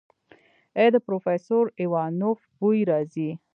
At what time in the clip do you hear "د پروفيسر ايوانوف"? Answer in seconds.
0.93-2.39